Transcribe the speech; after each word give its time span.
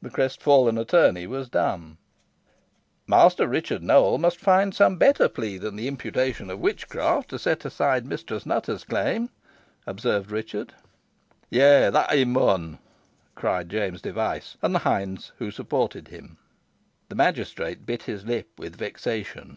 The 0.00 0.10
crestfallen 0.10 0.78
attorney 0.78 1.26
was 1.26 1.48
dumb. 1.48 1.98
"Master 3.08 3.48
Roger 3.48 3.80
Nowell 3.80 4.16
must 4.16 4.38
find 4.38 4.72
some 4.72 4.96
better 4.96 5.28
plea 5.28 5.58
than 5.58 5.74
the 5.74 5.88
imputation 5.88 6.50
of 6.50 6.60
witchcraft 6.60 7.30
to 7.30 7.38
set 7.40 7.64
aside 7.64 8.06
Mistress 8.06 8.46
Nutter's 8.46 8.84
claim," 8.84 9.28
observed 9.84 10.30
Richard. 10.30 10.74
"Yeigh, 11.50 11.90
that 11.90 12.12
he 12.12 12.24
mun," 12.24 12.78
cried 13.34 13.68
James 13.68 14.00
Device, 14.00 14.56
and 14.62 14.72
the 14.72 14.78
hinds 14.86 15.32
who 15.38 15.50
supported 15.50 16.06
him. 16.06 16.38
The 17.08 17.16
magistrate 17.16 17.84
bit 17.84 18.04
his 18.04 18.24
lips 18.24 18.52
with 18.56 18.76
vexation. 18.76 19.56